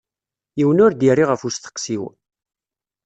[0.57, 2.03] Yiwen ur d-yerri ɣef usteqsi-w.